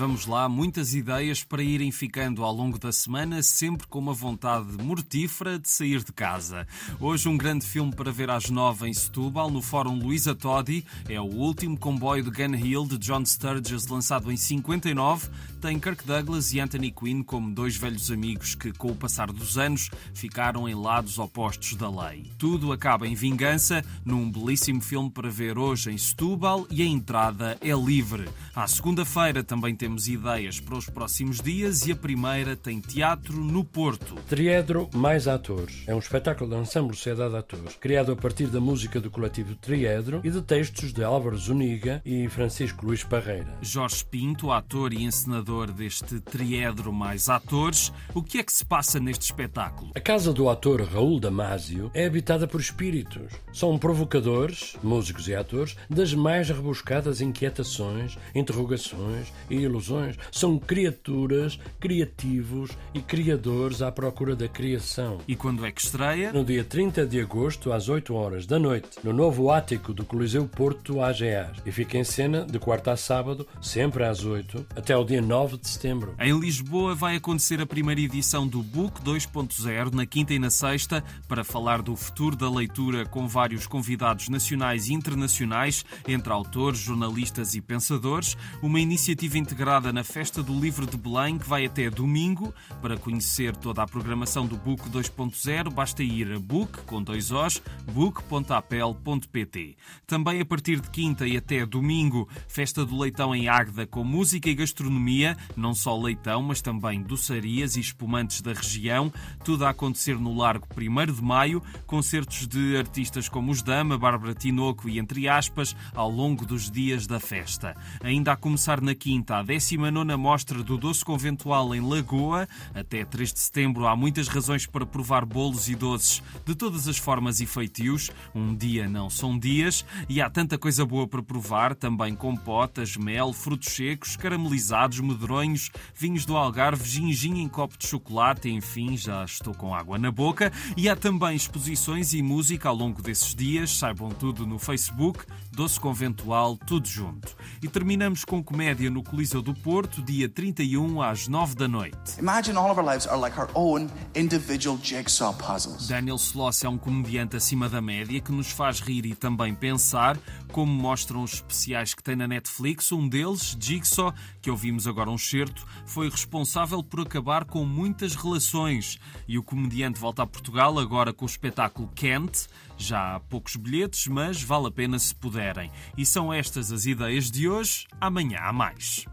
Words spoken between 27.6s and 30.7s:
é livre. À segunda-feira também temos ideias